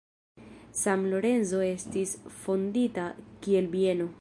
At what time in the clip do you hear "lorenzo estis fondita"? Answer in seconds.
1.11-3.07